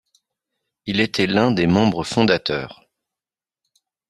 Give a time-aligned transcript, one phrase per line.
[0.87, 2.89] Il était l'un des membres fondateurs.